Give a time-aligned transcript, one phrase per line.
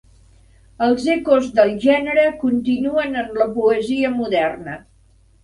[0.85, 4.77] Els ecos del gènere continuen en la poesia moderna.